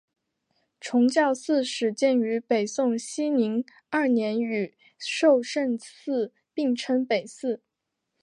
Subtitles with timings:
[0.79, 7.61] 崇教寺始建于北宋熙宁二年与寿圣寺并称北寺。